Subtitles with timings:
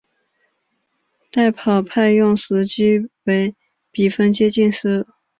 [1.29, 3.53] 代跑派用时机为
[3.91, 5.05] 比分接近时。